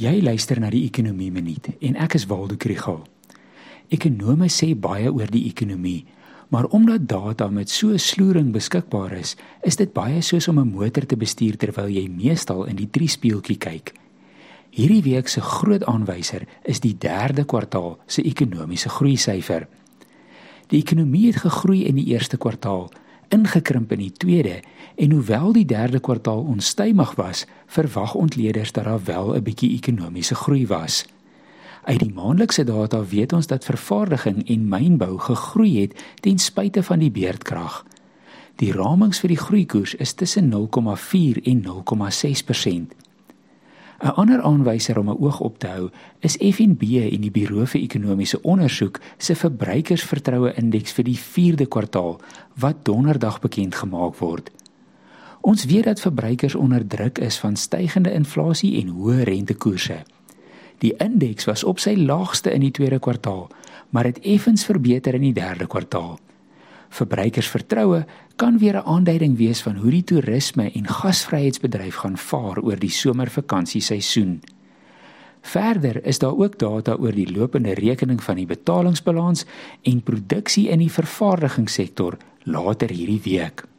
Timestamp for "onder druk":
56.54-57.18